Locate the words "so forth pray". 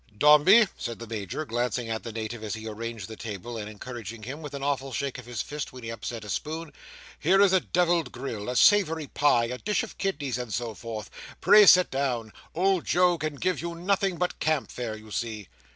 10.55-11.67